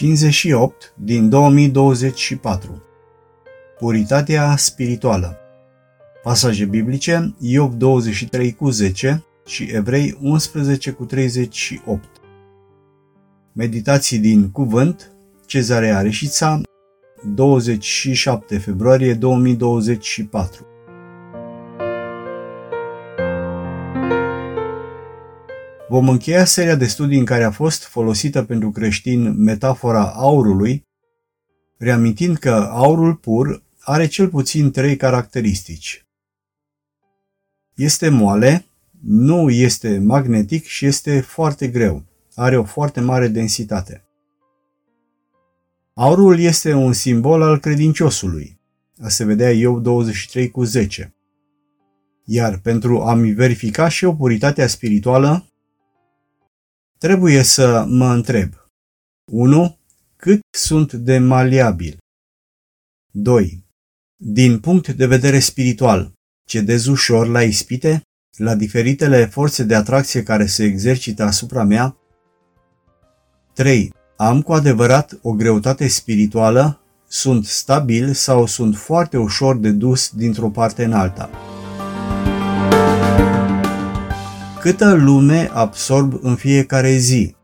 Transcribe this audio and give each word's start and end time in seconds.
58 0.00 0.94
din 0.96 1.28
2024 1.28 2.82
Puritatea 3.78 4.56
spirituală. 4.56 5.38
Pasaje 6.22 6.64
biblice 6.64 7.34
Iov 7.38 7.74
23 7.74 8.52
cu 8.52 8.70
10 8.70 9.24
și 9.46 9.68
Evrei 9.72 10.18
11 10.20 10.90
cu 10.90 11.04
38 11.04 12.04
Meditații 13.52 14.18
din 14.18 14.50
Cuvânt 14.50 15.12
Cezarea 15.46 16.00
Reșița 16.00 16.60
27 17.34 18.58
februarie 18.58 19.14
2024 19.14 20.66
Vom 25.90 26.08
încheia 26.08 26.44
seria 26.44 26.74
de 26.74 26.86
studii 26.86 27.18
în 27.18 27.24
care 27.24 27.44
a 27.44 27.50
fost 27.50 27.84
folosită 27.84 28.42
pentru 28.42 28.70
creștin 28.70 29.42
metafora 29.42 30.12
aurului, 30.12 30.86
reamintind 31.78 32.36
că 32.36 32.68
aurul 32.70 33.14
pur 33.14 33.62
are 33.80 34.06
cel 34.06 34.28
puțin 34.28 34.70
trei 34.70 34.96
caracteristici. 34.96 36.06
Este 37.74 38.08
moale, 38.08 38.66
nu 39.02 39.50
este 39.50 39.98
magnetic 39.98 40.64
și 40.64 40.86
este 40.86 41.20
foarte 41.20 41.68
greu. 41.68 42.04
Are 42.34 42.56
o 42.56 42.64
foarte 42.64 43.00
mare 43.00 43.28
densitate. 43.28 44.04
Aurul 45.94 46.38
este 46.38 46.72
un 46.72 46.92
simbol 46.92 47.42
al 47.42 47.58
credinciosului. 47.58 48.60
A 49.00 49.08
se 49.08 49.24
vedea 49.24 49.52
eu 49.52 49.80
23 49.80 50.50
cu 50.50 50.64
10. 50.64 51.14
Iar 52.24 52.58
pentru 52.58 53.00
a-mi 53.02 53.32
verifica 53.32 53.88
și 53.88 54.04
o 54.04 54.14
puritatea 54.14 54.66
spirituală, 54.66 55.44
Trebuie 57.00 57.42
să 57.42 57.84
mă 57.88 58.12
întreb 58.12 58.52
1. 59.32 59.78
Cât 60.16 60.40
sunt 60.56 60.92
de 60.92 61.18
maleabil? 61.18 61.98
2. 63.12 63.64
Din 64.16 64.58
punct 64.58 64.88
de 64.88 65.06
vedere 65.06 65.38
spiritual, 65.38 66.12
cedez 66.48 66.86
ușor 66.86 67.26
la 67.26 67.42
ispite, 67.42 68.02
la 68.36 68.54
diferitele 68.54 69.26
forțe 69.26 69.64
de 69.64 69.74
atracție 69.74 70.22
care 70.22 70.46
se 70.46 70.64
exercită 70.64 71.22
asupra 71.22 71.64
mea? 71.64 71.96
3. 73.54 73.92
Am 74.16 74.42
cu 74.42 74.52
adevărat 74.52 75.18
o 75.22 75.32
greutate 75.32 75.88
spirituală? 75.88 76.80
Sunt 77.08 77.44
stabil 77.44 78.12
sau 78.12 78.46
sunt 78.46 78.76
foarte 78.76 79.18
ușor 79.18 79.56
de 79.56 79.70
dus 79.70 80.10
dintr-o 80.10 80.50
parte 80.50 80.84
în 80.84 80.92
alta? 80.92 81.49
Câtă 84.60 84.94
lume 84.94 85.50
absorb 85.52 86.18
în 86.22 86.34
fiecare 86.34 86.96
zi? 86.96 87.34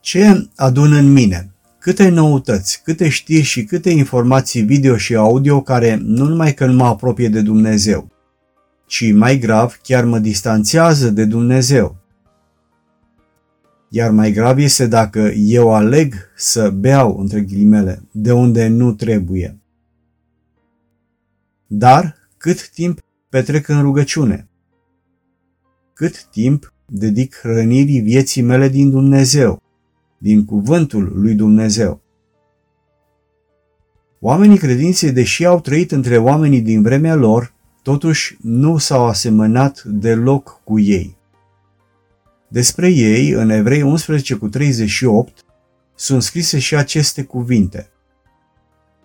Ce 0.00 0.48
adun 0.56 0.92
în 0.92 1.12
mine? 1.12 1.54
Câte 1.78 2.08
noutăți, 2.08 2.82
câte 2.82 3.08
știri 3.08 3.42
și 3.42 3.64
câte 3.64 3.90
informații 3.90 4.62
video 4.62 4.96
și 4.96 5.14
audio 5.14 5.62
care 5.62 5.98
nu 6.02 6.24
numai 6.24 6.54
că 6.54 6.66
nu 6.66 6.72
mă 6.72 6.84
apropie 6.84 7.28
de 7.28 7.40
Dumnezeu, 7.40 8.10
ci 8.86 9.12
mai 9.12 9.38
grav 9.38 9.78
chiar 9.82 10.04
mă 10.04 10.18
distanțează 10.18 11.10
de 11.10 11.24
Dumnezeu. 11.24 11.96
Iar 13.88 14.10
mai 14.10 14.32
grav 14.32 14.58
este 14.58 14.86
dacă 14.86 15.20
eu 15.34 15.74
aleg 15.74 16.14
să 16.36 16.70
beau, 16.70 17.18
între 17.18 17.40
ghilimele, 17.40 18.02
de 18.10 18.32
unde 18.32 18.66
nu 18.66 18.92
trebuie. 18.92 19.58
Dar 21.66 22.16
cât 22.36 22.68
timp 22.68 22.98
petrec 23.28 23.68
în 23.68 23.82
rugăciune? 23.82 24.48
Cât 25.94 26.24
timp 26.24 26.72
dedic 26.86 27.38
hrănirii 27.42 28.00
vieții 28.00 28.42
mele 28.42 28.68
din 28.68 28.90
Dumnezeu, 28.90 29.62
din 30.18 30.44
cuvântul 30.44 31.12
lui 31.14 31.34
Dumnezeu. 31.34 32.00
Oamenii 34.20 34.58
credinței, 34.58 35.12
deși 35.12 35.44
au 35.44 35.60
trăit 35.60 35.92
între 35.92 36.18
oamenii 36.18 36.60
din 36.60 36.82
vremea 36.82 37.14
lor, 37.14 37.54
totuși 37.82 38.36
nu 38.40 38.78
s-au 38.78 39.06
asemănat 39.06 39.82
deloc 39.82 40.60
cu 40.64 40.78
ei. 40.78 41.16
Despre 42.48 42.88
ei, 42.88 43.30
în 43.30 43.50
Evrei 43.50 43.82
11 43.82 44.34
cu 44.34 44.48
38, 44.48 45.44
sunt 45.94 46.22
scrise 46.22 46.58
și 46.58 46.76
aceste 46.76 47.22
cuvinte. 47.22 47.90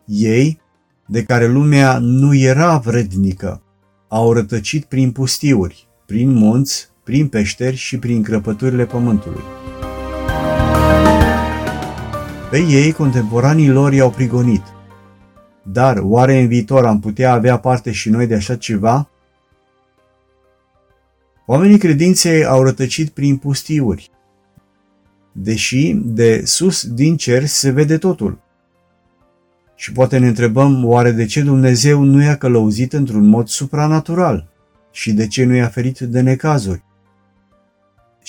Ei, 0.06 0.62
de 1.08 1.24
care 1.24 1.48
lumea 1.48 1.98
nu 1.98 2.36
era 2.36 2.78
vrednică, 2.78 3.62
au 4.08 4.34
rătăcit 4.34 4.86
prin 4.86 5.12
pustiuri, 5.12 5.88
prin 6.06 6.32
munți, 6.32 6.89
prin 7.10 7.28
peșteri 7.28 7.76
și 7.76 7.98
prin 7.98 8.24
crăpăturile 8.24 8.86
pământului. 8.86 9.42
Pe 12.50 12.58
ei, 12.58 12.92
contemporanii 12.92 13.70
lor 13.70 13.94
i-au 13.94 14.10
prigonit. 14.10 14.62
Dar 15.64 16.00
oare 16.02 16.40
în 16.40 16.48
viitor 16.48 16.86
am 16.86 17.00
putea 17.00 17.34
avea 17.34 17.58
parte 17.58 17.92
și 17.92 18.10
noi 18.10 18.28
de 18.28 18.36
așa 18.36 18.56
ceva? 18.56 19.10
Oamenii 21.46 21.78
credinței 21.78 22.46
au 22.46 22.64
rătăcit 22.64 23.10
prin 23.10 23.38
pustiuri, 23.38 24.12
deși 25.32 25.94
de 25.94 26.46
sus 26.46 26.88
din 26.88 27.18
cer 27.18 27.46
se 27.46 27.70
vede 27.70 27.98
totul. 27.98 28.40
Și 29.76 29.92
poate 29.92 30.18
ne 30.18 30.28
întrebăm 30.28 30.86
oare 30.86 31.12
de 31.12 31.26
ce 31.26 31.42
Dumnezeu 31.42 32.04
nu 32.04 32.22
i-a 32.22 32.38
călăuzit 32.38 32.94
într-un 32.94 33.28
mod 33.28 33.48
supranatural 33.48 34.48
și 34.92 35.14
de 35.14 35.28
ce 35.28 35.46
nu 35.46 35.56
i-a 35.56 35.68
ferit 35.68 36.00
de 36.00 36.22
necazuri. 36.22 36.88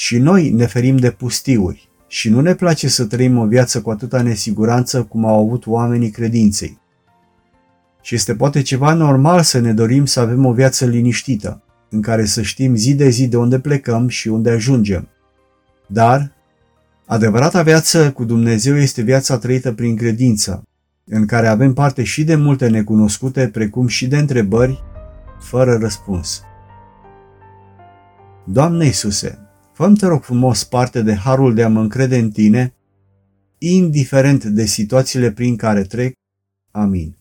Și 0.00 0.18
noi 0.18 0.50
ne 0.50 0.66
ferim 0.66 0.96
de 0.96 1.10
pustiuri 1.10 1.88
și 2.06 2.28
nu 2.28 2.40
ne 2.40 2.54
place 2.54 2.88
să 2.88 3.04
trăim 3.04 3.38
o 3.38 3.46
viață 3.46 3.80
cu 3.80 3.90
atâta 3.90 4.22
nesiguranță 4.22 5.02
cum 5.02 5.24
au 5.24 5.44
avut 5.44 5.66
oamenii 5.66 6.10
credinței. 6.10 6.78
Și 8.02 8.14
este 8.14 8.34
poate 8.34 8.62
ceva 8.62 8.94
normal 8.94 9.42
să 9.42 9.58
ne 9.58 9.72
dorim 9.72 10.04
să 10.04 10.20
avem 10.20 10.44
o 10.44 10.52
viață 10.52 10.84
liniștită, 10.84 11.62
în 11.90 12.00
care 12.00 12.24
să 12.24 12.42
știm 12.42 12.74
zi 12.74 12.94
de 12.94 13.08
zi 13.08 13.28
de 13.28 13.36
unde 13.36 13.58
plecăm 13.58 14.08
și 14.08 14.28
unde 14.28 14.50
ajungem. 14.50 15.08
Dar, 15.86 16.32
adevărata 17.06 17.62
viață 17.62 18.12
cu 18.12 18.24
Dumnezeu 18.24 18.76
este 18.76 19.02
viața 19.02 19.38
trăită 19.38 19.72
prin 19.72 19.96
credință, 19.96 20.62
în 21.04 21.26
care 21.26 21.46
avem 21.46 21.72
parte 21.72 22.02
și 22.02 22.24
de 22.24 22.34
multe 22.34 22.68
necunoscute, 22.68 23.48
precum 23.48 23.86
și 23.86 24.06
de 24.06 24.16
întrebări 24.16 24.82
fără 25.40 25.78
răspuns. 25.80 26.42
Doamne 28.44 28.84
Iisuse, 28.84 29.49
fă 29.80 29.92
te 29.98 30.06
rog 30.06 30.22
frumos 30.22 30.64
parte 30.64 31.02
de 31.02 31.14
harul 31.14 31.54
de 31.54 31.62
a 31.62 31.68
mă 31.68 31.80
încrede 31.80 32.18
în 32.18 32.30
Tine, 32.30 32.74
indiferent 33.58 34.44
de 34.44 34.64
situațiile 34.64 35.32
prin 35.32 35.56
care 35.56 35.82
trec. 35.82 36.12
Amin. 36.70 37.19